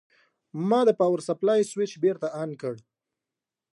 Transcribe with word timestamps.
ما 0.69 0.79
د 0.87 0.89
پاور 0.99 1.19
سپلای 1.27 1.61
سویچ 1.71 1.91
بېرته 2.03 2.27
آن 2.41 2.49
کړ. 2.61 2.75